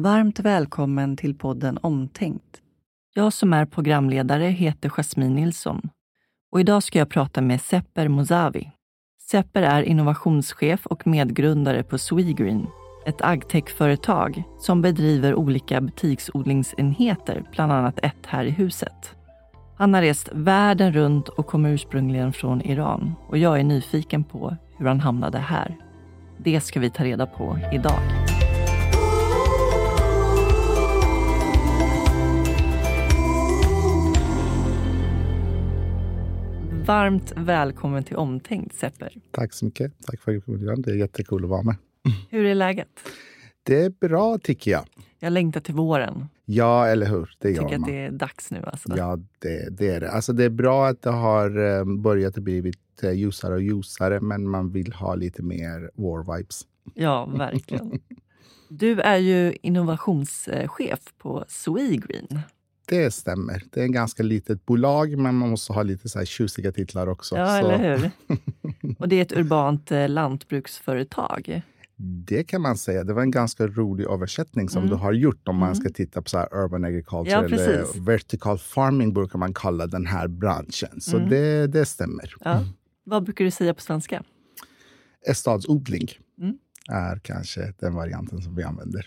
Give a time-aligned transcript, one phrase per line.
[0.00, 2.60] Varmt välkommen till podden Omtänkt.
[3.14, 5.90] Jag som är programledare heter Jasmine Nilsson
[6.52, 8.70] och idag ska jag prata med Sepper Mozavi.
[9.30, 12.66] Sepper är innovationschef och medgrundare på Swegreen,
[13.06, 19.14] ett agtech-företag som bedriver olika butiksodlingsenheter, bland annat ett här i huset.
[19.76, 24.56] Han har rest världen runt och kommer ursprungligen från Iran och jag är nyfiken på
[24.78, 25.76] hur han hamnade här.
[26.38, 28.00] Det ska vi ta reda på idag.
[36.88, 39.12] Varmt välkommen till Omtänkt, Sepper.
[39.30, 39.92] Tack så mycket.
[40.06, 40.82] Tack för inbjudan.
[40.82, 41.76] Det är jättekul att vara med.
[42.30, 42.88] Hur är läget?
[43.62, 44.84] Det är bra tycker jag.
[45.18, 46.28] Jag längtar till våren.
[46.44, 47.36] Ja, eller hur?
[47.38, 47.88] Det Jag gör tycker man.
[47.90, 48.62] att det är dags nu.
[48.66, 48.88] Alltså.
[48.96, 50.10] Ja, det, det är det.
[50.10, 52.72] Alltså, det är bra att det har eh, börjat bli
[53.14, 56.62] ljusare och ljusare, men man vill ha lite mer war-vibes.
[56.94, 58.00] Ja, verkligen.
[58.70, 62.40] Du är ju innovationschef på Swegreen.
[62.88, 63.62] Det stämmer.
[63.70, 67.06] Det är ett ganska litet bolag, men man måste ha lite så här tjusiga titlar
[67.06, 67.36] också.
[67.36, 68.10] Ja, så eller hur?
[68.98, 71.62] Och det är ett urbant eh, lantbruksföretag.
[72.00, 73.04] Det kan man säga.
[73.04, 74.90] Det var en ganska rolig översättning som Mm.
[74.90, 75.74] du har gjort om man Mm.
[75.80, 80.28] ska titta på så urban agriculture Ja, eller vertical farming brukar man kalla den här
[80.28, 81.00] branschen.
[81.00, 81.28] Så Mm.
[81.30, 82.34] det, det stämmer.
[82.44, 82.64] Ja.
[83.04, 84.22] Vad brukar du säga på svenska?
[85.34, 86.08] Stadsodling
[86.40, 86.58] Mm.
[86.90, 89.06] är kanske den varianten som vi använder.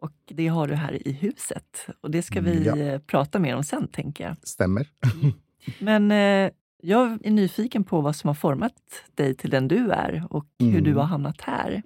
[0.00, 1.86] Och det har du här i huset.
[2.00, 2.76] Och det ska vi Ja.
[2.78, 4.36] eh, prata mer om sen, tänker jag.
[4.42, 4.88] Stämmer.
[5.80, 6.50] Men eh,
[6.82, 8.72] jag är nyfiken på vad som har format
[9.14, 10.84] dig till den du är och hur Mm.
[10.84, 11.82] du har hamnat här.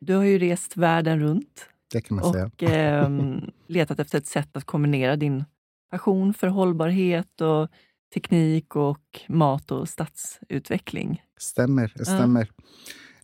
[0.00, 2.46] Du har ju rest världen runt Det kan man säga.
[2.46, 5.44] och ehm, letat efter ett sätt att kombinera din
[5.90, 7.68] passion för hållbarhet och
[8.14, 11.22] teknik och mat och stadsutveckling.
[11.38, 11.92] Stämmer.
[12.02, 12.50] Stämmer.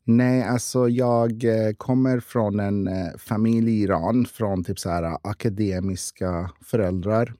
[0.06, 5.02] Nej, alltså jag eh, kommer från en eh, familj i Iran, från typ så här
[5.02, 7.34] eh, akademiska föräldrar.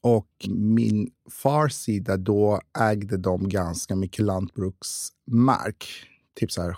[0.00, 5.86] Och min fars sida, då ägde de ganska mycket lantbruksmark.
[6.34, 6.76] Typ så här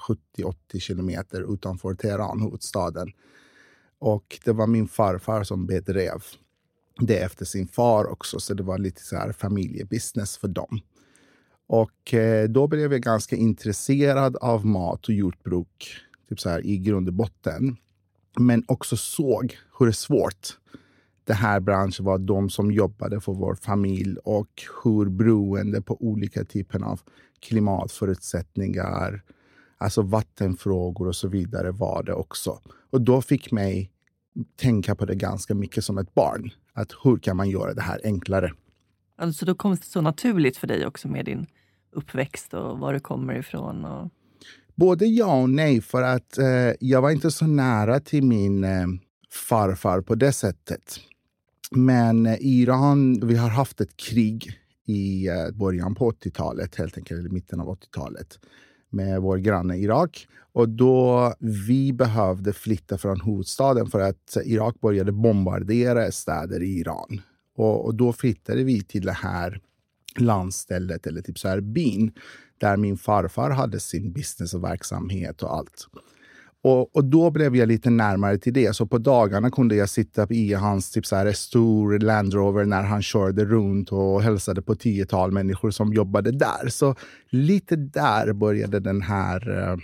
[0.74, 3.08] 70-80 kilometer utanför Teheran, huvudstaden.
[3.98, 6.22] Och det var min farfar som bedrev
[7.00, 10.80] det efter sin far också, så det var lite så här familjebusiness för dem.
[11.66, 15.96] Och eh, då blev jag ganska intresserad av mat och jordbruk
[16.28, 17.76] typ så här, i grund och botten.
[18.38, 20.58] Men också såg hur det svårt
[21.24, 26.44] det här branschen var de som jobbade för vår familj och hur beroende på olika
[26.44, 27.00] typer av
[27.40, 29.22] klimatförutsättningar,
[29.78, 32.60] alltså vattenfrågor och så vidare var det också.
[32.90, 33.90] Och då fick mig
[34.56, 36.50] tänka på det ganska mycket som ett barn.
[36.72, 38.52] Att hur kan man göra det här enklare?
[39.16, 41.46] Alltså då kom det så naturligt för dig också med din
[41.92, 43.84] uppväxt och var du kommer ifrån.
[43.84, 44.10] Och...
[44.74, 48.86] Både ja och nej, för att eh, jag var inte så nära till min eh,
[49.30, 51.00] farfar på det sättet.
[51.70, 57.20] Men eh, Iran, vi har haft ett krig i eh, början på 80-talet, helt enkelt,
[57.20, 58.38] eller mitten av 80-talet
[58.90, 60.26] med vår granne Irak.
[60.52, 67.20] Och då vi behövde flytta från huvudstaden för att Irak började bombardera städer i Iran.
[67.56, 69.60] Och, och då flyttade vi till det här
[70.16, 72.12] landstället, eller typ så här byn,
[72.58, 75.88] där min farfar hade sin business och verksamhet och allt.
[76.62, 78.76] Och, och då blev jag lite närmare till det.
[78.76, 82.82] Så på dagarna kunde jag sitta i hans typ så här, stor Land Rover när
[82.82, 86.68] han körde runt och hälsade på tiotal människor som jobbade där.
[86.68, 86.94] Så
[87.30, 89.76] lite där började den här uh,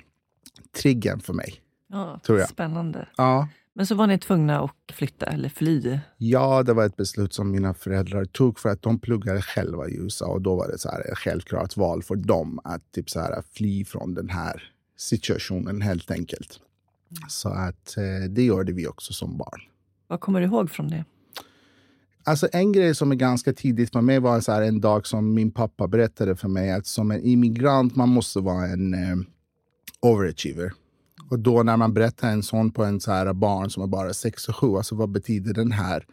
[0.83, 1.55] triggen för mig.
[1.89, 2.49] Ja, Tror jag.
[2.49, 3.09] Spännande.
[3.17, 3.49] Ja.
[3.75, 5.99] Men så var ni tvungna att flytta eller fly.
[6.19, 9.97] Ja, det var ett beslut som mina föräldrar tog för att de pluggade själva i
[9.97, 13.21] USA och då var det så här ett självklart val för dem att typ så
[13.21, 16.61] här fly från den här situationen helt enkelt.
[17.29, 19.61] Så att eh, det gjorde vi också som barn.
[20.07, 21.05] Vad kommer du ihåg från det?
[22.25, 25.35] Alltså en grej som är ganska tidigt för mig var så här en dag som
[25.35, 29.17] min pappa berättade för mig att som en immigrant man måste vara en eh,
[30.01, 30.73] overachiever.
[31.31, 34.15] Och då när man berättar en sån på en så här barn som är bara
[34.15, 36.07] 6 och 7, alltså vad betyder den här?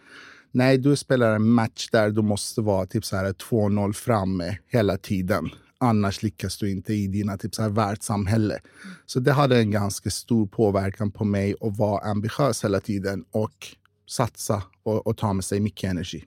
[0.51, 4.97] Nej, du spelar en match där du måste vara typ så här 2-0 framme hela
[4.97, 5.49] tiden.
[5.79, 8.59] Annars lyckas du inte i dina typ så här världssamhälle.
[9.05, 13.67] Så det hade en ganska stor påverkan på mig att vara ambitiös hela tiden och
[14.09, 16.23] satsa och, och ta med sig mycket energi.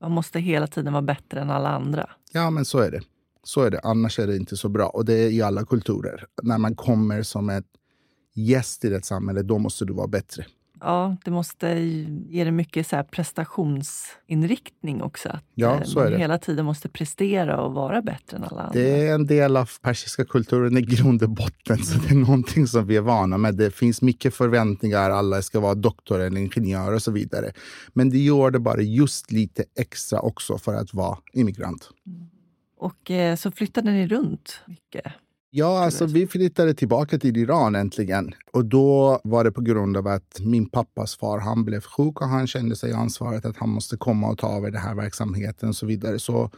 [0.00, 2.10] Man måste hela tiden vara bättre än alla andra.
[2.32, 3.00] Ja, men så är det.
[3.44, 3.80] Så är det.
[3.80, 4.86] Annars är det inte så bra.
[4.86, 6.26] Och det är i alla kulturer.
[6.42, 7.66] När man kommer som ett
[8.34, 10.44] gäst i ett samhälle, då måste du vara bättre.
[10.80, 11.68] ja, det måste
[12.28, 15.28] ge det mycket så prestationsinriktning också.
[15.28, 18.80] Att ja, eh, man hela tiden måste prestera och vara bättre än alla andra.
[18.80, 21.78] Det är en del av persiska kulturen i grund och botten.
[21.78, 23.54] Så det är någonting som vi är vana med.
[23.54, 25.10] Det finns mycket förväntningar.
[25.10, 27.52] Alla ska vara doktor eller ingenjör och så vidare.
[27.92, 31.90] Men det gör det bara just lite extra också för att vara immigrant.
[32.06, 32.28] Mm.
[32.78, 35.12] Och eh, så flyttade ni runt mycket?
[35.54, 38.34] Ja, alltså vi flyttade tillbaka till Iran äntligen.
[38.52, 42.28] Och då var det på grund av att min pappas far, han blev sjuk och
[42.28, 45.76] han kände sig ansvaret att han måste komma och ta över den här verksamheten och
[45.76, 46.18] så vidare.
[46.18, 46.50] Så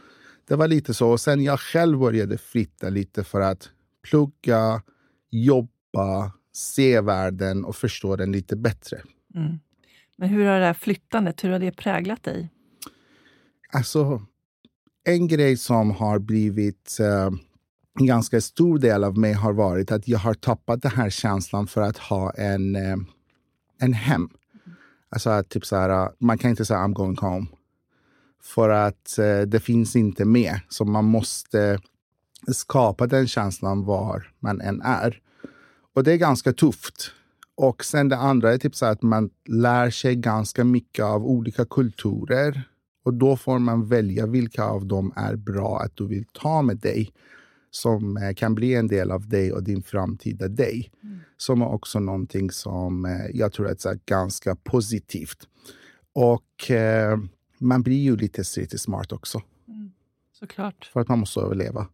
[0.47, 1.09] det var lite så.
[1.09, 3.69] Och sen jag själv började flytta lite för att
[4.09, 4.81] plugga,
[5.31, 8.97] jobba, se världen och förstå den lite bättre.
[9.35, 9.59] Mm.
[10.17, 12.49] Men hur har det här flyttandet, hur har det präglat dig?
[13.73, 14.21] Alltså,
[15.03, 17.37] en grej som har blivit uh,
[17.99, 21.67] en ganska stor del av mig har varit att jag har tappat den här känslan
[21.67, 22.97] för att ha en, eh,
[23.79, 24.29] en hem.
[25.09, 27.45] Alltså att typ så här, eh, man kan inte säga I'm going home.
[28.43, 30.59] För att eh, det finns inte med.
[30.69, 31.79] Så man måste
[32.47, 35.19] skapa den känslan var man än är.
[35.95, 37.11] Och det är ganska tufft.
[37.55, 41.65] Och sen det andra är typ så att man lär sig ganska mycket av olika
[41.65, 42.63] kulturer.
[43.05, 46.77] Och då får man välja vilka av dem är bra att du vill ta med
[46.77, 47.11] dig.
[47.75, 50.91] Som kan bli en del av dig och din framtida dig.
[51.03, 51.19] Mm.
[51.37, 55.47] Som är också någonting som jag tror är ganska positivt.
[56.13, 57.17] Och eh,
[57.59, 59.41] man blir ju lite city smart också.
[59.67, 59.91] Mm.
[60.39, 60.89] Såklart.
[60.93, 61.87] För att man måste överleva.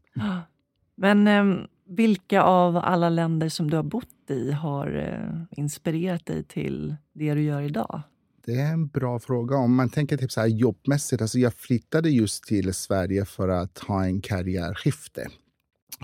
[0.95, 6.44] Men eh, vilka av alla länder som du har bott i har eh, inspirerat dig
[6.44, 8.01] till det du gör idag?
[8.45, 9.56] Det är en bra fråga.
[9.56, 11.22] Om man tänker typ så här jobbmässigt.
[11.22, 15.27] Alltså jag flyttade just till Sverige för att ha en karriärskifte.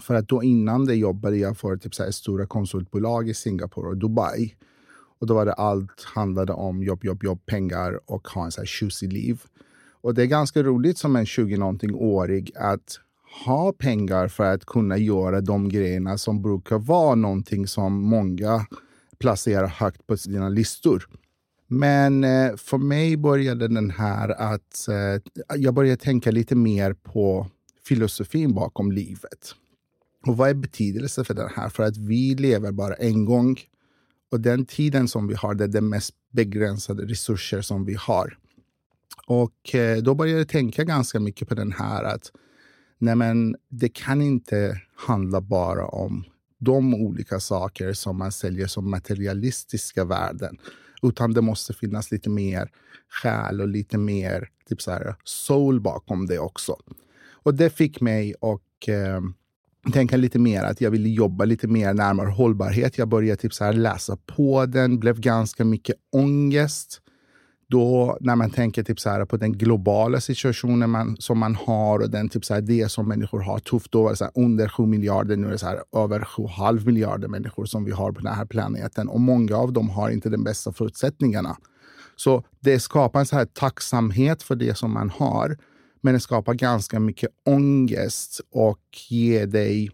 [0.02, 3.88] För att då innan det jobbade jag för typ så här stora konsultbolag i Singapore
[3.88, 4.56] och Dubai.
[5.20, 8.62] Och då var det allt handlade om jobb, jobb, jobb, pengar och ha en så
[8.62, 9.42] här tjusig liv.
[10.02, 13.00] Och det är ganska roligt som en 20-någonting-årig att
[13.46, 18.66] ha pengar för att kunna göra de grejerna som brukar vara någonting som många
[19.20, 21.08] placerar högt på sina listor.
[21.68, 25.22] Men eh, för mig började den här att eh,
[25.56, 27.48] jag började tänka lite mer på
[27.88, 29.56] filosofin bakom livet.
[30.26, 31.70] Och vad är betydelsen för det här?
[31.70, 33.60] För att vi lever bara en gång.
[34.32, 38.38] Och den tiden som vi har, det är den mest begränsade resurser som vi har.
[39.28, 42.32] Och eh, då började jag tänka ganska mycket på den här att
[42.98, 46.26] nej men, det kan inte handla bara om
[46.60, 50.58] de olika saker som man säljer som materialistiska värden.
[51.02, 52.72] Utan det måste finnas lite mer
[53.10, 56.76] själ och lite mer typ så här, soul bakom det också.
[57.32, 58.90] Och det fick mig att
[59.92, 62.98] tänka lite mer att jag ville jobba lite mer närmare hållbarhet.
[62.98, 67.02] Jag började typ så här läsa på den, blev ganska mycket ångest.
[67.70, 72.00] Då när man tänker typ så här på den globala situationen man, som man har
[72.00, 73.92] och den typ så här, det som människor har tufft.
[73.92, 76.86] Då var det så här, under 7 miljarder, nu är det så här, över 7,5
[76.86, 79.08] miljarder människor som vi har på den här planeten.
[79.08, 81.58] Och många av dem har inte de bästa förutsättningarna.
[82.16, 85.58] Så det skapar en så här tacksamhet för det som man har.
[86.02, 88.80] Men det skapar ganska mycket ångest och
[89.10, 89.92] ger dig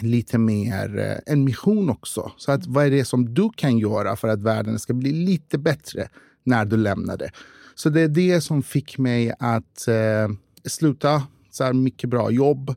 [0.00, 2.32] lite mer en mission också.
[2.36, 5.58] Så att vad är det som du kan göra för att världen ska bli lite
[5.58, 6.08] bättre
[6.44, 7.30] när du lämnar det?
[7.74, 10.28] Så det är det som fick mig att eh,
[10.64, 12.74] sluta så här mycket bra jobb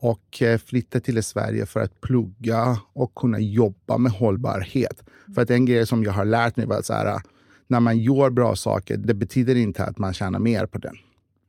[0.00, 5.04] och eh, flytta till Sverige för att plugga och kunna jobba med hållbarhet.
[5.34, 7.20] För att en grej som jag har lärt mig var att så här,
[7.66, 10.96] när man gör bra saker, det betyder inte att man tjänar mer på den.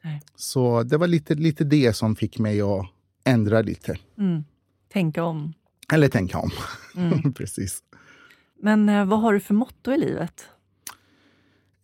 [0.01, 0.22] Nej.
[0.36, 2.86] Så det var lite, lite det som fick mig att
[3.24, 3.98] ändra lite.
[4.18, 4.44] Mm.
[4.94, 5.53] Tänka om.
[5.94, 6.51] Eller tänka om.
[6.96, 7.34] Mm.
[7.38, 7.84] Precis.
[8.62, 10.46] Men eh, vad har du för motto i livet?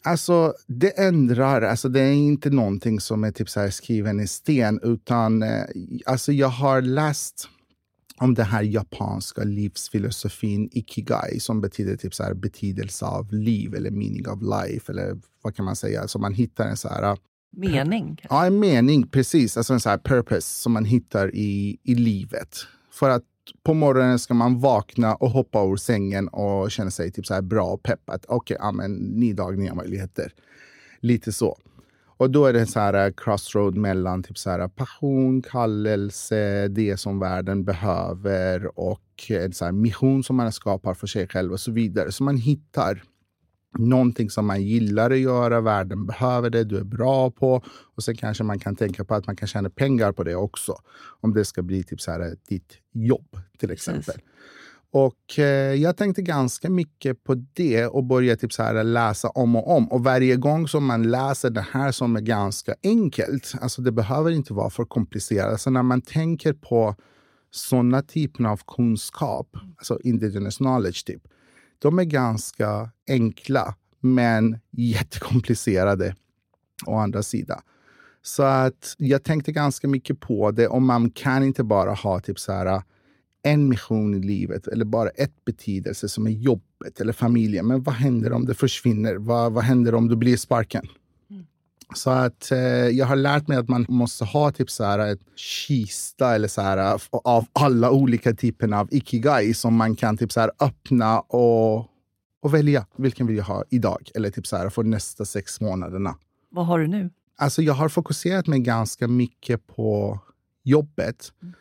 [0.03, 1.61] Alltså, det ändrar.
[1.61, 4.79] Alltså, det är inte någonting som är typ så skriven i sten.
[4.83, 5.63] Utan eh,
[6.05, 7.49] alltså, jag har läst
[8.17, 13.91] om den här japanska livsfilosofin ikigai som betyder typ så här betydelse av liv eller
[13.91, 14.91] meaning of life.
[14.91, 16.07] Eller vad kan man säga?
[16.07, 17.17] Så man hittar en så här
[17.55, 18.21] Mening?
[18.29, 19.57] Ja, en mening, precis.
[19.57, 22.57] Alltså en sån här purpose som man hittar i, i livet.
[22.91, 23.23] För att
[23.63, 27.41] på morgonen ska man vakna och hoppa ur sängen och känna sig typ så här
[27.41, 28.25] bra och peppad.
[28.27, 30.31] Okej, okay, ja, men ny dag, nya möjligheter.
[30.99, 31.57] Lite så.
[32.17, 36.67] Och då är det så här eh, crossroad mellan typ så här eh, passion, kallelse,
[36.67, 41.51] det som världen behöver och en så här mission som man skapar för sig själv
[41.51, 42.11] och så vidare.
[42.11, 43.03] Så man hittar
[43.77, 47.61] någonting som man gillar att göra, världen behöver det, du är bra på.
[47.95, 50.75] Och sen kanske man kan tänka på att man kan tjäna pengar på det också.
[51.21, 54.03] Om det ska bli typ så här ditt jobb till exempel.
[54.03, 54.23] Precis.
[54.95, 59.55] Och eh, jag tänkte ganska mycket på det och började typ så här läsa om
[59.55, 59.91] och om.
[59.91, 64.31] Och varje gång som man läser det här som är ganska enkelt, alltså det behöver
[64.31, 65.51] inte vara för komplicerat.
[65.51, 66.95] Alltså när man tänker på
[67.51, 71.21] sådana typer av kunskap, alltså indigenous knowledge typ,
[71.79, 76.15] de är ganska enkla men jättekomplicerade
[76.85, 77.61] å andra sidan.
[78.21, 82.39] Så att jag tänkte ganska mycket på det och man kan inte bara ha typ
[82.39, 82.81] så här äh,
[83.43, 87.67] en mission i livet eller bara ett betydelse som är jobbet eller familjen.
[87.67, 89.15] Men vad händer om det försvinner?
[89.15, 90.87] Vad, vad händer om du blir sparken?
[91.93, 95.19] Så att eh, jag har lärt mig att man måste ha typ så här ett
[95.35, 100.39] kista eller så här, av alla olika typer av ikigai som man kan typ så
[100.39, 101.77] här öppna och,
[102.41, 102.85] och välja.
[102.95, 104.09] Vilken vill jag ha idag?
[104.15, 106.15] Eller typ så här för nästa sex månaderna.
[106.49, 107.09] Vad har du nu?
[107.37, 110.19] Alltså jag har fokuserat mig ganska mycket på
[110.63, 111.33] jobbet.
[111.41, 111.53] Mm.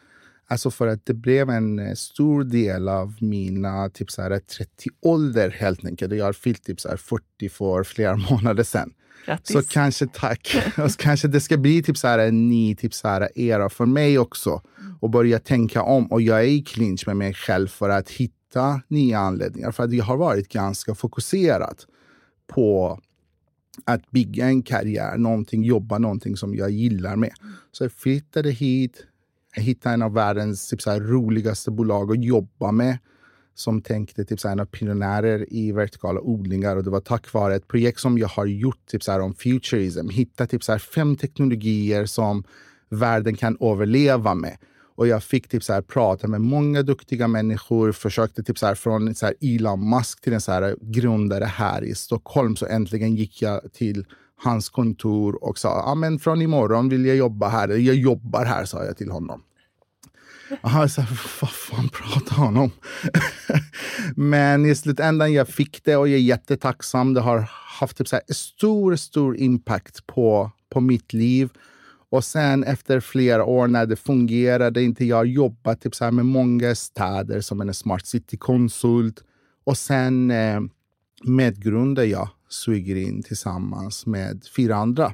[0.47, 6.15] Alltså för att det blev en eh, stor del av mina typ 30-ålder helt enkelt.
[6.15, 8.93] Jag har fyllt typ 40 för flera månader sedan.
[9.27, 9.53] Grattis.
[9.53, 10.57] Så kanske, tack.
[10.77, 13.87] så kanske det ska bli typ så här en ny typ så här era för
[13.87, 14.63] mig också.
[15.01, 16.07] Och börja tänka om.
[16.07, 19.73] Och jag är i clinch med mig själv för att hitta nya anledningar.
[19.73, 21.83] För att jag har varit ganska fokuserad
[22.47, 23.01] på
[23.85, 27.33] att bygga en karriär, någonting, jobba någonting som jag gillar med.
[27.73, 29.07] Så jag flyttade hit,
[29.53, 32.99] hittade en av världens typ, så här, roligaste bolag att jobba med
[33.55, 37.33] som tänkte typ så här, en av pionjärer i vertikala odlingar och det var tack
[37.33, 40.09] vare ett projekt som jag har gjort typ så här, om futurism.
[40.09, 42.45] Hitta typ så här, fem teknologier som
[42.89, 44.57] världen kan överleva med.
[44.97, 47.93] Och jag fick typ så här, prata med många duktiga människor.
[47.93, 51.85] Försökte typ så här, från så här, Elon Musk till en så här, grundare här
[51.85, 52.57] i Stockholm.
[52.57, 54.07] Så äntligen gick jag till
[54.37, 57.69] hans kontor och sa ah, men från imorgon vill jag jobba här.
[57.69, 59.43] Jag jobbar här, sa jag till honom.
[60.63, 61.03] Och han sa,
[61.41, 62.71] vad fan pratar han om?
[64.17, 67.15] men i slutändan jag fick det och jag är jättetacksam.
[67.15, 71.49] Det har haft typ så här, stor, stor impact på, på mitt liv.
[72.11, 76.13] Och sen efter flera år när det fungerade inte, jag har jobbat typ så här
[76.13, 79.25] med många städer som en smart city-konsult.
[79.65, 80.61] Och sen eh,
[81.25, 85.13] medgrundade jag Swigrin tillsammans med fyra andra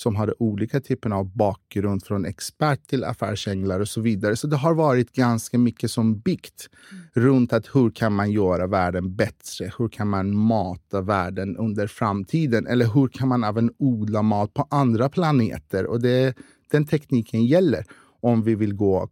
[0.00, 4.36] som hade olika typer av bakgrund från expert till affärsänglar och så vidare.
[4.36, 7.04] Så det har varit ganska mycket som byggt mm.
[7.14, 9.72] runt att hur kan man göra världen bättre?
[9.78, 12.66] Hur kan man mata världen under framtiden?
[12.66, 15.86] Eller hur kan man även odla mat på andra planeter?
[15.86, 16.34] Och det,
[16.70, 17.84] den tekniken gäller
[18.20, 19.10] om vi vill gå och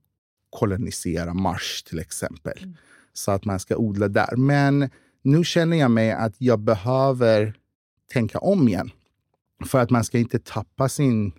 [0.50, 2.59] kolonisera Mars till exempel.
[2.62, 2.76] Mm.
[3.12, 4.37] Så att man ska odla där.
[4.37, 4.90] Men
[5.23, 7.55] nu känner jag mig att jag behöver
[8.12, 8.90] tänka om igen.
[9.65, 11.33] För att man ska inte tappa sin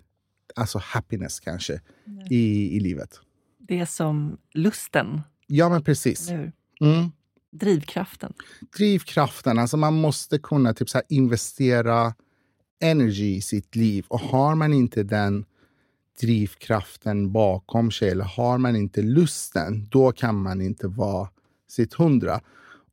[0.56, 1.80] alltså happiness kanske
[2.30, 3.20] i, i livet.
[3.58, 5.20] Det är som lusten.
[5.46, 6.30] Ja, men precis.
[6.30, 6.52] Mm.
[7.50, 8.32] Drivkraften.
[8.78, 9.58] Drivkraften.
[9.58, 12.14] Alltså man måste kunna typ så investera
[12.80, 14.04] energi i sitt liv.
[14.08, 15.44] Och har man inte den
[16.20, 21.28] drivkraften bakom sig eller har man inte lusten, då kan man inte vara
[21.68, 22.40] sitt hundra.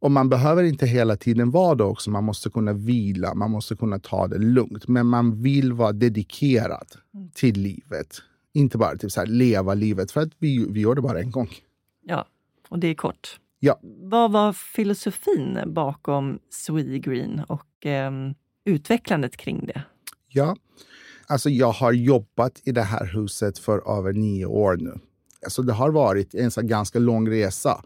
[0.05, 2.09] Och man behöver inte hela tiden vara det också.
[2.09, 4.88] Man måste kunna vila, man måste kunna ta det lugnt.
[4.88, 7.29] Men man vill vara dedikerad mm.
[7.33, 8.21] till livet.
[8.53, 11.31] Inte bara typ så här, leva livet, för att vi, vi gör det bara en
[11.31, 11.50] gång.
[12.03, 12.27] Ja,
[12.69, 13.39] och det är kort.
[13.59, 13.79] Ja.
[14.01, 18.12] Vad var filosofin bakom Swegreen och eh,
[18.65, 19.81] utvecklandet kring det?
[20.27, 20.55] Ja,
[21.27, 25.00] alltså jag har jobbat i det här huset för över nio år nu.
[25.43, 27.81] Alltså det har varit en så ganska lång resa.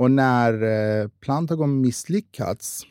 [0.00, 2.86] Och när eh, Plantagon misslyckats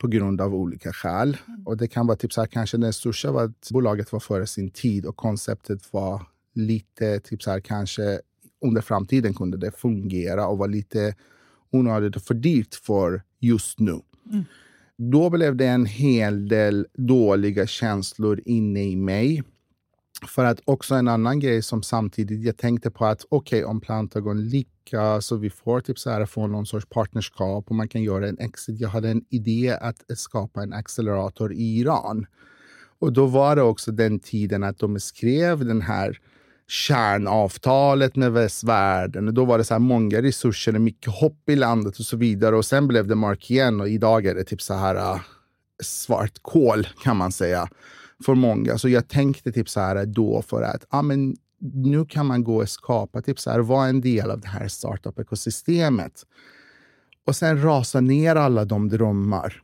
[0.00, 1.36] på grund av olika skäl.
[1.48, 1.66] Mm.
[1.66, 4.46] Och det kan vara typ så här, kanske den största var att bolaget var före
[4.46, 6.22] sin tid och konceptet var
[6.54, 8.20] lite typ så här, kanske
[8.64, 11.14] under framtiden kunde det fungera och var lite
[11.70, 14.00] onödigt och för dyrt för just nu.
[14.30, 14.44] Mm.
[14.96, 19.42] Då blev det en hel del dåliga känslor inne i mig.
[20.26, 23.80] För att också en annan grej som samtidigt jag tänkte på att okej, okay, om
[23.80, 24.79] Plantagon lyckas
[25.20, 28.38] så vi får typ så här, få någon sorts partnerskap och man kan göra en
[28.38, 28.80] exit.
[28.80, 32.26] Jag hade en idé att skapa en accelerator i Iran.
[32.98, 36.18] Och då var det också den tiden att de skrev den här
[36.68, 39.28] kärnavtalet med västvärlden.
[39.28, 42.16] Och då var det så här många resurser, och mycket hopp i landet och så
[42.16, 42.56] vidare.
[42.56, 45.20] Och sen blev det mark igen och idag är det typ så här uh,
[45.82, 47.68] svart kol kan man säga
[48.24, 48.78] för många.
[48.78, 52.56] Så jag tänkte typ så här då för att ah, men nu kan man gå
[52.56, 56.26] och skapa, typ så här, vara en del av det här startup-ekosystemet.
[57.26, 59.62] Och sen rasa ner alla de drömmar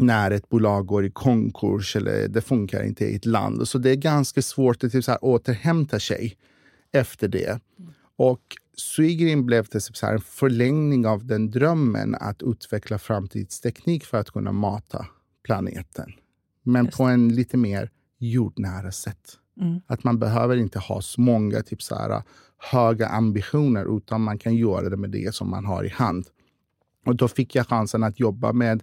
[0.00, 3.68] när ett bolag går i konkurs eller det funkar inte i ett land.
[3.68, 6.36] Så det är ganska svårt att typ så här, återhämta sig
[6.92, 7.60] efter det.
[8.16, 8.42] Och
[8.76, 14.30] Swegreen blev det så här en förlängning av den drömmen att utveckla framtidsteknik för att
[14.30, 15.06] kunna mata
[15.44, 16.12] planeten.
[16.62, 19.39] Men på en lite mer jordnära sätt.
[19.60, 19.80] Mm.
[19.86, 22.22] Att man behöver inte ha så många typ så här,
[22.72, 26.26] höga ambitioner utan man kan göra det med det som man har i hand.
[27.06, 28.82] Och då fick jag chansen att jobba med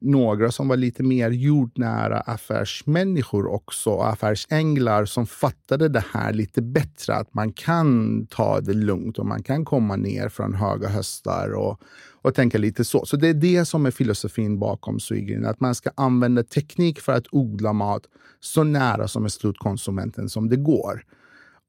[0.00, 7.14] några som var lite mer jordnära affärsmänniskor också, affärsänglar som fattade det här lite bättre.
[7.14, 11.80] Att man kan ta det lugnt och man kan komma ner från höga höstar och,
[12.22, 13.06] och tänka lite så.
[13.06, 17.12] Så det är det som är filosofin bakom Swegreen, att man ska använda teknik för
[17.12, 18.02] att odla mat
[18.40, 21.04] så nära som är slutkonsumenten som det går.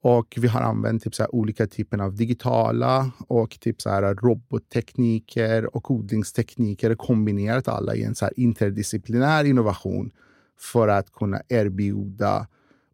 [0.01, 5.75] Och vi har använt typ så olika typer av digitala och typ så här robottekniker
[5.75, 10.11] och odlingstekniker kombinerat alla i en så interdisciplinär innovation
[10.59, 12.47] för att kunna erbjuda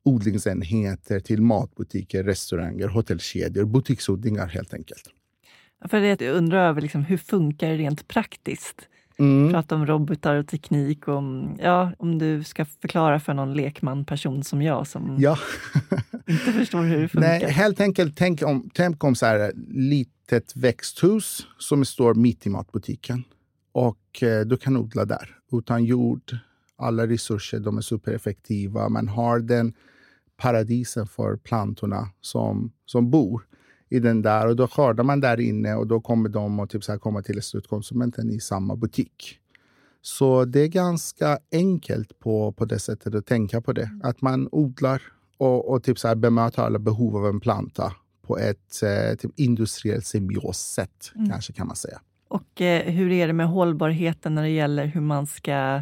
[0.03, 5.09] odlingsenheter till matbutiker, restauranger, hotellkedjor, butiksodlingar helt enkelt.
[5.89, 8.89] För det jag undrar över liksom, hur funkar det rent praktiskt?
[9.19, 9.51] Mm.
[9.51, 11.07] Prata om robotar och teknik.
[11.07, 11.23] Och,
[11.59, 15.37] ja, om du ska förklara för någon lekman person som jag som ja.
[16.27, 17.29] inte förstår hur det funkar.
[17.29, 22.49] Nej, helt enkelt, tänk om, tänk om så här, litet växthus som står mitt i
[22.49, 23.23] matbutiken.
[23.71, 26.37] Och eh, du kan odla där utan jord.
[26.77, 28.89] Alla resurser de är supereffektiva.
[28.89, 29.73] Man har den
[30.37, 33.45] paradisen för plantorna som, som bor
[33.89, 36.83] i den där och då skördar man där inne och då kommer de att typ
[36.83, 39.39] så här komma till slutkonsumenten i samma butik.
[40.01, 43.89] Så det är ganska enkelt på, på det sättet att tänka på det.
[44.03, 45.01] Att man odlar
[45.37, 49.31] och, och typ så här bemöter alla behov av en planta på ett eh, typ
[49.35, 51.29] industriellt symbiossätt, mm.
[51.29, 51.99] kanske kan man säga.
[52.27, 55.81] Och eh, hur är det med hållbarheten när det gäller hur man ska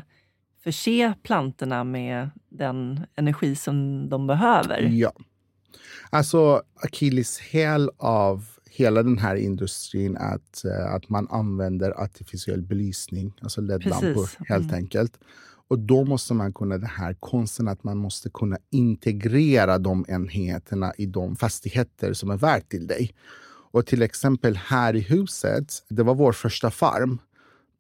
[0.64, 4.82] förse plantorna med den energi som de behöver?
[4.82, 5.12] Ja.
[6.10, 13.62] Alltså akilleshäl av hela den här industrin att, uh, att man använder artificiell belysning, alltså
[13.62, 14.76] LED-lampor helt mm.
[14.76, 15.20] enkelt.
[15.68, 20.94] Och då måste man kunna den här konsten att man måste kunna integrera de enheterna
[20.98, 23.16] i de fastigheter som är värt till dig.
[23.72, 27.20] Och till exempel här i huset, det var vår första farm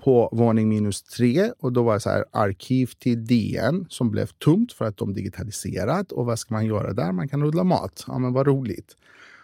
[0.03, 4.25] på våning minus tre och då var det så här, arkiv till DN som blev
[4.25, 6.11] tomt för att de digitaliserat.
[6.11, 7.11] Och vad ska man göra där?
[7.11, 8.03] Man kan odla mat.
[8.07, 8.97] Ja, men vad roligt.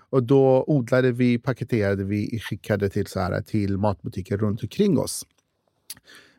[0.09, 5.25] Och då odlade vi, paketerade vi, skickade till, så här, till matbutiker runt omkring oss.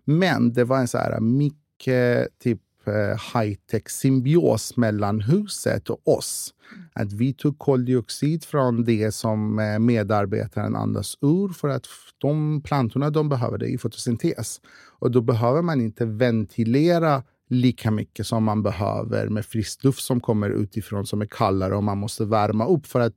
[0.04, 6.54] Men det var en så här mycket typ Eh, high-tech symbios mellan huset och oss.
[6.92, 11.86] Att vi tog koldioxid från det som eh, medarbetaren andas ur för att
[12.18, 14.60] de plantorna de behöver det i fotosyntes.
[14.98, 20.20] Och då behöver man inte ventilera lika mycket som man behöver med frisk luft som
[20.20, 23.14] kommer utifrån som är kallare och man måste värma upp för att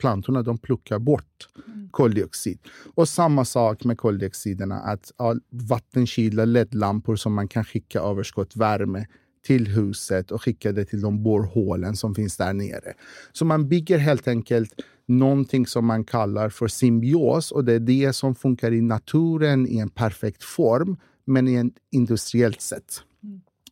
[0.00, 1.88] plantorna de plockar bort mm.
[1.90, 2.58] koldioxid.
[2.94, 9.06] Och samma sak med koldioxiderna, att ja, vattenkylda LED-lampor som man kan skicka överskottsvärme
[9.46, 12.94] till huset och skicka det till de borrhålen som finns där nere.
[13.32, 14.74] Så man bygger helt enkelt
[15.06, 19.78] någonting som man kallar för symbios och det är det som funkar i naturen i
[19.78, 23.02] en perfekt form, men i ett industriellt sätt.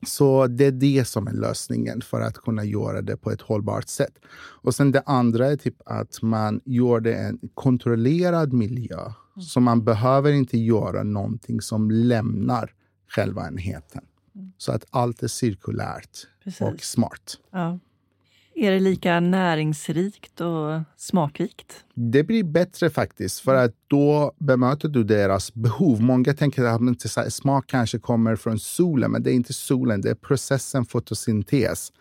[0.07, 3.89] Så det är det som är lösningen för att kunna göra det på ett hållbart
[3.89, 4.19] sätt.
[4.39, 9.01] Och sen det andra är typ att man gör det en kontrollerad miljö.
[9.01, 9.43] Mm.
[9.43, 12.75] Så man behöver inte göra någonting som lämnar
[13.09, 14.05] själva enheten.
[14.35, 14.53] Mm.
[14.59, 16.61] Så att allt är cirkulärt Precis.
[16.61, 17.39] och smart.
[17.51, 17.79] Ja.
[18.61, 21.85] Är det lika näringsrikt och smakrikt?
[21.95, 26.01] Det blir bättre faktiskt, för att då bemöter du deras behov.
[26.01, 30.15] Många tänker att smak kanske kommer från solen, men det är inte solen, det är
[30.15, 31.93] processen fotosyntes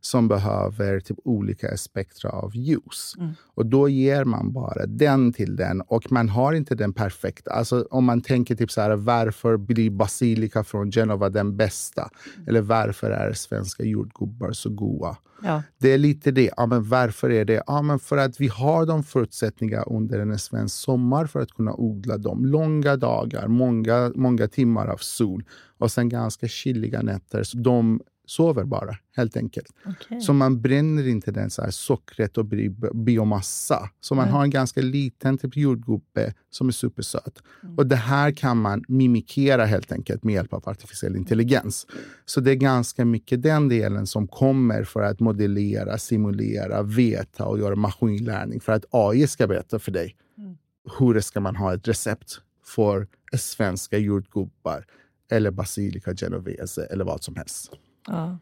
[0.00, 3.14] som behöver typ olika spektra av ljus.
[3.18, 3.32] Mm.
[3.54, 7.50] Och då ger man bara den till den och man har inte den perfekta.
[7.50, 12.10] Alltså om man tänker typ så här, varför blir basilika från Genova den bästa?
[12.36, 12.48] Mm.
[12.48, 15.16] Eller varför är svenska jordgubbar så goda?
[15.42, 15.62] Ja.
[15.78, 16.50] Det är lite det.
[16.56, 17.62] Ja, men varför är det?
[17.66, 21.74] Ja, men för att vi har de förutsättningar under en svensk sommar för att kunna
[21.74, 22.46] odla dem.
[22.46, 25.44] Långa dagar, många, många timmar av sol
[25.78, 27.42] och sen ganska kyliga nätter.
[27.42, 29.66] Så de sover bara, helt enkelt.
[29.86, 30.20] Okay.
[30.20, 32.46] Så man bränner inte den så här sockret och
[32.94, 33.90] biomassa.
[34.00, 34.34] Så man mm.
[34.34, 37.42] har en ganska liten typ jordgubbe som är supersöt.
[37.62, 37.78] Mm.
[37.78, 41.86] Och det här kan man mimikera helt enkelt med hjälp av artificiell intelligens.
[42.24, 47.58] Så det är ganska mycket den delen som kommer för att modellera, simulera, veta och
[47.58, 50.56] göra maskinlärning för att AI ska berätta för dig mm.
[50.98, 53.06] hur ska man ha ett recept för
[53.38, 54.84] svenska jordgubbar
[55.30, 57.70] eller basilika genovese eller vad som helst.
[58.10, 58.38] Ja,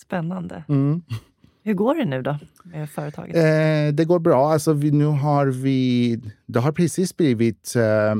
[0.00, 0.64] spännande.
[0.68, 1.02] Mm.
[1.62, 3.36] Hur går det nu då med företaget?
[3.36, 4.52] Eh, det går bra.
[4.52, 8.14] Alltså vi, nu har vi, det har precis blivit eh,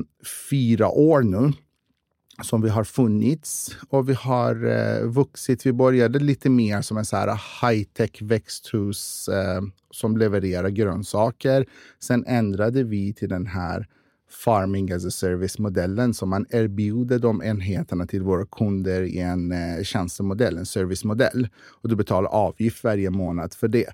[0.50, 1.52] fyra år nu
[2.42, 5.66] som vi har funnits och vi har eh, vuxit.
[5.66, 11.66] Vi började lite mer som en så här high-tech växthus eh, som levererar grönsaker.
[12.00, 13.86] Sen ändrade vi till den här
[14.30, 19.82] farming as a service-modellen som man erbjuder de enheterna till våra kunder i en eh,
[19.82, 21.48] tjänstemodell, en servicemodell.
[21.82, 23.90] Och du betalar avgift varje månad för det.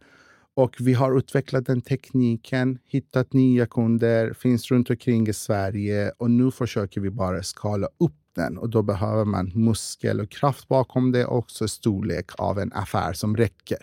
[0.57, 6.31] Och vi har utvecklat den tekniken, hittat nya kunder, finns runt omkring i Sverige och
[6.31, 11.13] nu försöker vi bara skala upp den och då behöver man muskel och kraft bakom
[11.13, 13.79] det och också storlek av en affär som räcker.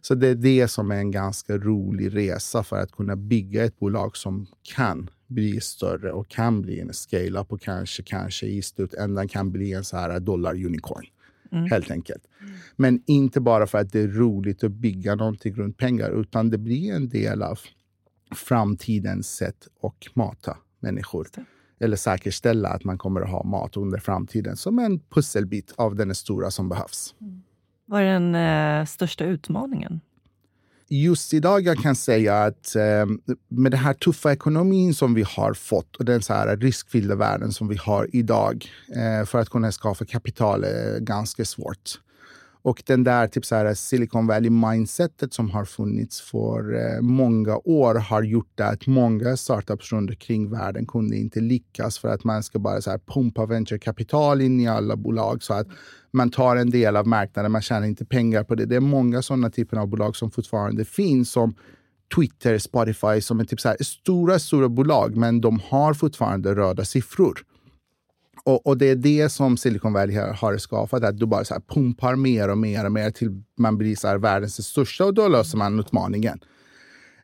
[0.00, 3.78] Så det är det som är en ganska rolig resa för att kunna bygga ett
[3.78, 9.28] bolag som kan bli större och kan bli en scale-up och kanske, kanske i slutändan
[9.28, 11.04] kan bli en så här dollar unicorn.
[11.52, 11.70] Mm.
[11.70, 12.28] Helt enkelt.
[12.76, 16.58] Men inte bara för att det är roligt att bygga någonting runt pengar, utan det
[16.58, 17.58] blir en del av
[18.34, 21.26] framtidens sätt att mata människor.
[21.80, 26.14] Eller säkerställa att man kommer att ha mat under framtiden som en pusselbit av den
[26.14, 27.14] stora som behövs.
[27.20, 27.42] Mm.
[27.86, 30.00] Vad är den eh, största utmaningen?
[30.92, 33.06] Just idag jag kan säga att eh,
[33.48, 37.52] med den här tuffa ekonomin som vi har fått och den så här riskfyllda världen
[37.52, 41.98] som vi har idag eh, för att kunna skaffa kapital är ganska svårt.
[42.64, 47.94] Och den där typ så här Silicon Valley-mindsetet som har funnits för eh, många år
[47.94, 52.58] har gjort att många startups runt omkring världen kunde inte lyckas för att man ska
[52.58, 55.66] bara så här pumpa venturekapital in i alla bolag så att
[56.10, 58.66] man tar en del av marknaden, man tjänar inte pengar på det.
[58.66, 61.54] Det är många sådana typer av bolag som fortfarande finns som
[62.16, 66.84] Twitter, Spotify som är typ så här, stora, stora bolag, men de har fortfarande röda
[66.84, 67.38] siffror.
[68.44, 71.54] Och, och, det är det som Silicon Valley har, har skapat, att du bara så
[71.54, 75.14] här pumpar mer och mer och mer till man blir så här världens största och
[75.14, 76.40] då löser man utmaningen.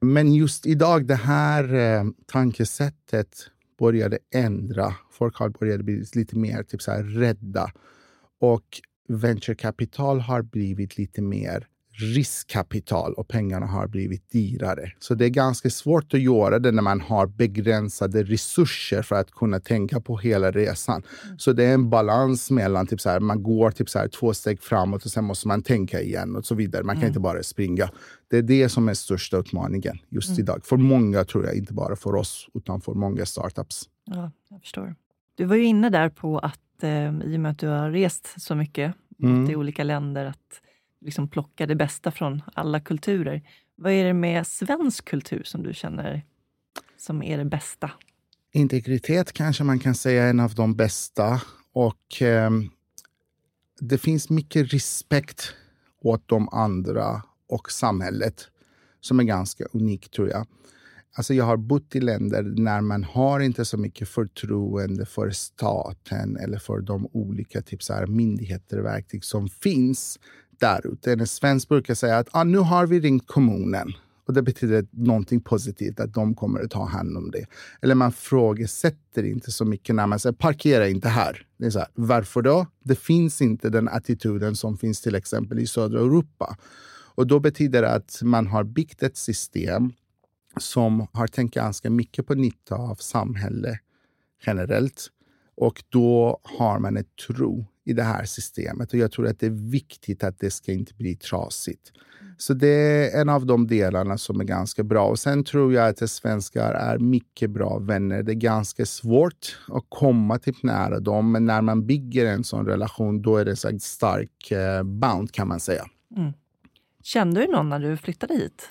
[0.01, 4.95] Men just idag, det här eh, tankesättet började ändra.
[5.11, 7.73] Folk har börjat bli lite mer typ så här, rädda.
[8.41, 11.67] Och venturekapital har blivit lite mer
[11.99, 14.93] riskkapital och pengarna har blivit dyrare.
[14.99, 19.31] Så det är ganska svårt att göra det när man har begränsade resurser för att
[19.31, 21.03] kunna tänka på hela resan.
[21.25, 21.39] Mm.
[21.39, 24.35] Så det är en balans mellan typ så här, man går typ så här, två
[24.35, 26.83] steg framåt och sen måste man tänka igen och så vidare.
[26.83, 27.09] Man kan mm.
[27.09, 27.91] inte bara springa.
[28.31, 30.41] Det är det som är största utmaningen just mm.
[30.41, 30.61] idag.
[30.65, 33.89] För många tror jag, inte bara för oss, utan för många startups.
[34.05, 34.95] Ja, jag förstår.
[35.35, 38.35] Du var ju inne där på att eh, i och med att du har rest
[38.37, 39.51] så mycket mm.
[39.51, 40.61] i olika länder, att
[41.01, 43.43] liksom plocka det bästa från alla kulturer.
[43.77, 46.25] Vad är det med svensk kultur som du känner
[46.97, 47.91] som är det bästa?
[48.53, 51.43] Integritet kanske man kan säga är en av de bästa.
[51.73, 52.51] Och eh,
[53.81, 55.55] det finns mycket respekt
[56.01, 58.49] åt de andra och samhället
[59.01, 60.47] som är ganska unikt tror jag.
[61.17, 66.37] Alltså jag har bott i länder när man har inte så mycket förtroende för staten
[66.37, 70.19] eller för de olika typ så här, myndigheter och verktyg som finns
[70.61, 71.13] där ute.
[71.13, 73.93] En svensk brukar säga att ah, nu har vi ringt kommunen.
[74.27, 77.47] Och Det betyder någonting positivt, att de kommer att ta hand om det.
[77.83, 81.47] Eller man frågesätter inte så mycket när man säger parkera inte här.
[81.59, 82.67] Det är så här, varför då?
[82.85, 86.57] Det finns inte den attityden som finns till exempel i södra Europa.
[87.15, 89.93] Och Då betyder det att man har byggt ett system
[90.57, 93.79] som har tänkt ganska mycket på nytta av samhället
[94.47, 95.09] generellt.
[95.57, 98.93] Och då har man en tro i det här systemet.
[98.93, 101.93] Och jag tror att det är viktigt att det ska inte bli trasigt.
[102.39, 105.07] Så det är en av de delarna som är ganska bra.
[105.07, 108.23] Och Sen tror jag att svenskar är mycket bra vänner.
[108.23, 112.67] Det är ganska svårt att komma typ nära dem, men när man bygger en sån
[112.67, 115.85] relation, då är det en stark eh, bound kan man säga.
[116.17, 116.33] Mm.
[117.03, 118.69] Kände du någon när du flyttade hit?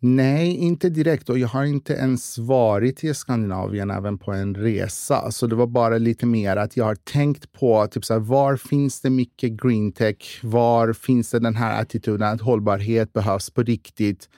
[0.00, 1.28] Nej, inte direkt.
[1.28, 5.30] Och jag har inte ens varit i Skandinavien även på en resa.
[5.30, 8.56] Så det var bara lite mer att jag har tänkt på typ så här, var
[8.56, 10.40] finns det mycket green tech?
[10.42, 14.28] Var finns det den här attityden att hållbarhet behövs på riktigt?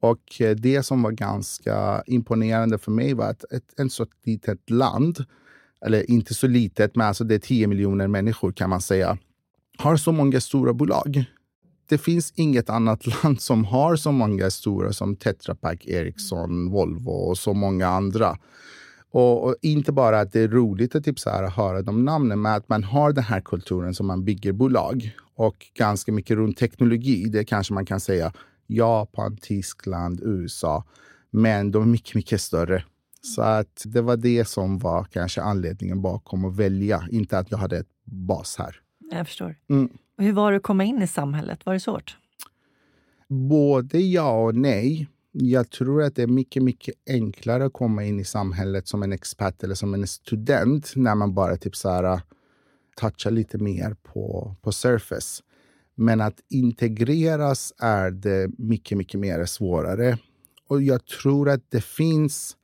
[0.00, 4.70] Och eh, det som var ganska imponerande för mig var att ett, ett så litet
[4.70, 5.24] land,
[5.86, 9.18] eller inte så litet, men alltså det är 10 miljoner människor kan man säga,
[9.78, 11.24] har så många stora bolag
[11.88, 17.10] det finns inget annat land som har så många stora som Tetra Pak, Ericsson, Volvo
[17.10, 18.38] och så många andra.
[19.10, 22.42] Och, och, inte bara att det är roligt att typ så här, höra de namnen,
[22.42, 26.58] men att man har den här kulturen som man bygger bolag och ganska mycket runt
[26.58, 27.24] teknologi.
[27.24, 28.32] Det kanske man kan säga
[28.66, 30.84] Japan, Tyskland, USA.
[31.30, 32.84] Men de är mycket, mycket större.
[33.22, 37.08] Så att det var det som var kanske anledningen bakom att välja.
[37.10, 38.80] Inte att jag hade ett bas här.
[39.10, 39.56] Jag förstår.
[39.70, 39.88] Mm.
[40.18, 41.66] Hur var det att komma in i samhället?
[41.66, 42.18] Var det svårt?
[43.28, 45.08] Både ja och nej.
[45.32, 49.12] Jag tror att det är mycket, mycket enklare att komma in i samhället som en
[49.12, 52.20] expert eller som en student när man bara typ så här, äh,
[52.96, 55.42] touchar lite mer på, på surface.
[55.94, 60.18] Men att integreras är det mycket, mycket mer svårare.
[60.68, 62.56] Och jag tror att det finns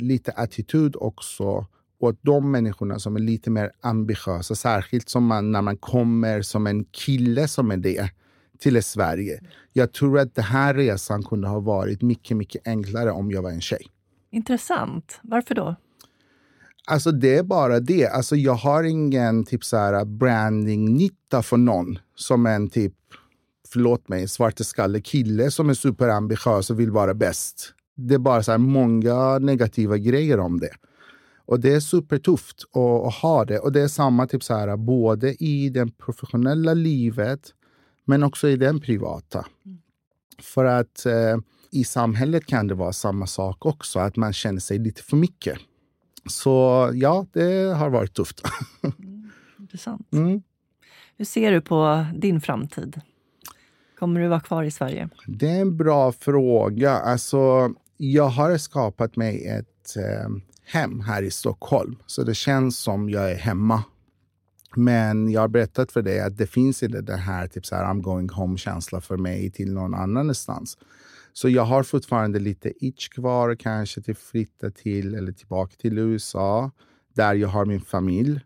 [0.00, 1.66] lite attityd också
[2.02, 6.66] åt de människorna som är lite mer ambitiösa, särskilt som man, när man kommer som
[6.66, 8.10] en kille som är det
[8.58, 9.40] till Sverige.
[9.72, 13.50] Jag tror att den här resan kunde ha varit mycket, mycket enklare om jag var
[13.50, 13.86] en tjej.
[14.30, 15.20] Intressant.
[15.22, 15.76] Varför då?
[16.86, 18.06] Alltså det är bara det.
[18.06, 22.94] Alltså jag har ingen typ så här branding-nytta för någon som en typ,
[23.68, 27.74] förlåt mig, svarteskalle kille som är superambitiös och vill vara bäst.
[27.96, 30.70] Det är bara så här många negativa grejer om det.
[31.52, 33.58] Och det är supertufft att, att ha det.
[33.58, 37.54] Och det är samma typ så här, både i det professionella livet
[38.04, 39.46] men också i den privata.
[40.38, 41.36] För att eh,
[41.70, 45.58] i samhället kan det vara samma sak också, att man känner sig lite för mycket.
[46.26, 48.40] Så ja, det har varit tufft.
[48.82, 50.12] mm, intressant.
[50.12, 50.42] Mm.
[51.16, 53.00] Hur ser du på din framtid?
[53.98, 55.08] Kommer du vara kvar i Sverige?
[55.26, 56.92] Det är en bra fråga.
[56.92, 60.28] Alltså, jag har skapat mig ett eh,
[60.64, 63.84] hem här i Stockholm, så det känns som jag är hemma.
[64.76, 67.84] Men jag har berättat för dig att det finns inte den här, typ så här
[67.84, 70.78] I'm going home-känsla för mig till någon annanstans.
[71.32, 76.70] Så jag har fortfarande lite itch kvar, kanske till flytta till eller tillbaka till USA,
[77.14, 78.40] där jag har min familj.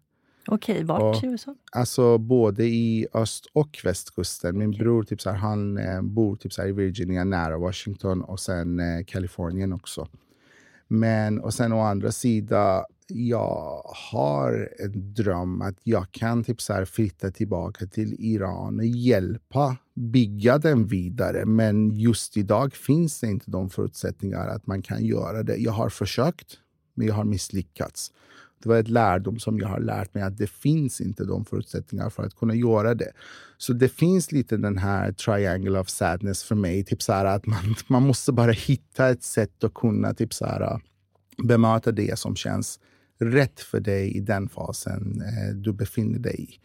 [0.49, 1.55] Okej, vart i USA?
[1.73, 4.59] Alltså både i öst och västkusten.
[4.59, 4.79] Min okay.
[4.79, 8.81] bror typ så här, han eh, bor typ så i Virginia, nära Washington och sen
[8.81, 10.09] eh, Kalifornien också.
[10.89, 16.73] Men och sen å andra sidan, jag har en dröm att jag kan typ så
[16.73, 21.45] här flytta tillbaka till Iran och hjälpa bygga den vidare.
[21.45, 25.57] Men just idag finns det inte de förutsättningar att man kan göra det.
[25.57, 26.59] Jag har försökt,
[26.95, 28.13] men jag har misslyckats.
[28.63, 32.11] Det var ett lärdom som jag har lärt mig att det finns inte de förutsättningar
[32.11, 33.13] för att kunna göra det.
[33.59, 36.85] Så det finns lite den här triangle of sadness för mig.
[36.85, 40.81] Typ så att man, man måste bara hitta ett sätt att kunna typ så
[41.45, 42.81] bemöta det som känns
[43.19, 46.61] rätt för dig i den fasen eh, du befinner dig i.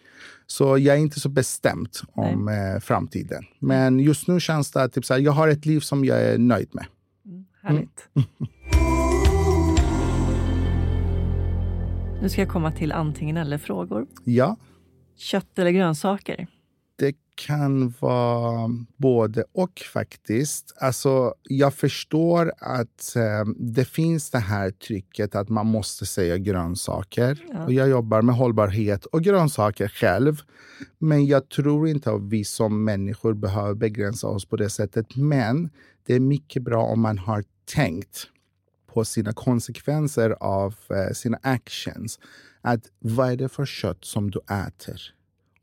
[0.48, 3.44] Så jag är inte så bestämd om eh, framtiden.
[3.60, 6.22] Men just nu känns det att typ, så här, jag har ett liv som jag
[6.22, 6.86] är nöjd med.
[7.26, 8.10] Mm, härligt.
[8.16, 8.28] Mm.
[12.22, 14.08] nu ska jag komma till antingen eller-frågor.
[14.24, 14.58] Ja.
[15.18, 16.48] Kött eller grönsaker?
[16.96, 20.74] Det kan vara både och faktiskt.
[20.80, 27.46] Alltså, jag förstår att eh, det finns det här trycket att man måste säga grönsaker.
[27.54, 27.66] Ja.
[27.66, 30.42] Och jag jobbar med hållbarhet och grönsaker själv.
[31.00, 35.16] Men jag tror inte att vi som människor behöver begränsa oss på det sättet.
[35.16, 35.70] Men
[36.06, 38.28] det är mycket bra om man har tänkt
[38.94, 42.20] på sina konsekvenser av eh, sina actions.
[42.62, 45.02] Att vad är det för kött som du äter?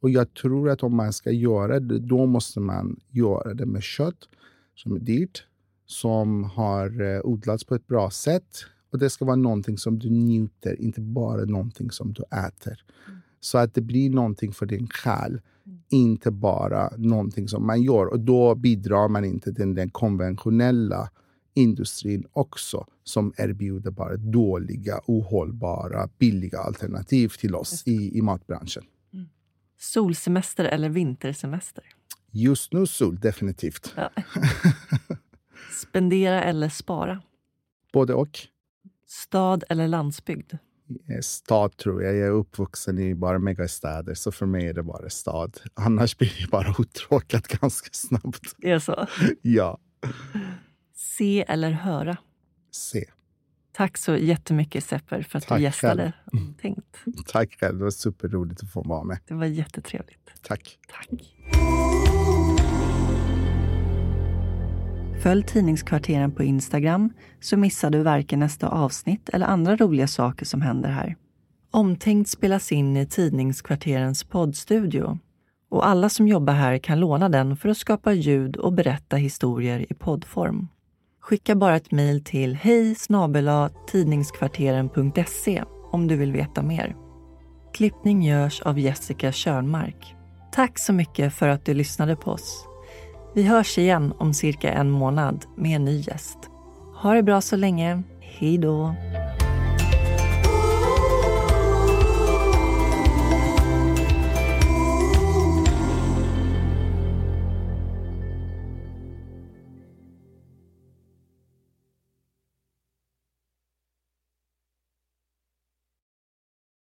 [0.00, 3.82] Och jag tror att om man ska göra det, då måste man göra det med
[3.82, 4.28] kött
[4.74, 5.44] som är dyrt,
[5.86, 8.64] som har eh, odlats på ett bra sätt.
[8.92, 12.84] Och det ska vara någonting som du njuter, inte bara någonting som du äter.
[13.08, 13.20] Mm.
[13.40, 15.78] Så att det blir någonting för din själ, mm.
[15.88, 18.06] inte bara någonting som man gör.
[18.06, 21.10] Och då bidrar man inte till den konventionella
[21.58, 28.84] industrin också, som erbjuder bara dåliga, ohållbara, billiga alternativ till oss i, i matbranschen.
[29.78, 31.84] Solsemester eller vintersemester?
[32.30, 33.94] Just nu sol, definitivt.
[33.96, 34.10] Ja.
[35.82, 37.22] Spendera eller spara?
[37.92, 38.38] Både och.
[39.06, 40.52] Stad eller landsbygd?
[41.22, 42.16] Stad tror jag.
[42.16, 45.60] Jag är uppvuxen i bara megastäder, så för mig är det bara stad.
[45.74, 48.54] Annars blir det bara uttråkat ganska snabbt.
[48.56, 49.06] Det är så?
[49.42, 49.78] ja.
[51.18, 52.16] Se eller höra?
[52.70, 53.04] Se.
[53.72, 56.54] Tack så jättemycket Sepper för att Tack du gästade själv.
[56.60, 56.96] Tänkt.
[57.26, 57.78] Tack själv.
[57.78, 59.18] Det var superroligt att få vara med.
[59.28, 60.30] Det var jättetrevligt.
[60.42, 60.78] Tack.
[60.88, 61.34] Tack.
[65.22, 70.62] Följ Tidningskvarteren på Instagram så missar du varken nästa avsnitt eller andra roliga saker som
[70.62, 71.16] händer här.
[71.70, 75.18] Omtänkt spelas in i Tidningskvarterens poddstudio
[75.68, 79.92] och alla som jobbar här kan låna den för att skapa ljud och berätta historier
[79.92, 80.68] i poddform.
[81.28, 82.96] Skicka bara ett mejl till hej
[83.86, 86.96] tidningskvarteren.se om du vill veta mer.
[87.74, 90.14] Klippning görs av Jessica Körnmark.
[90.52, 92.66] Tack så mycket för att du lyssnade på oss.
[93.34, 96.38] Vi hörs igen om cirka en månad med en ny gäst.
[96.94, 98.02] Ha det bra så länge.
[98.20, 98.94] Hej då!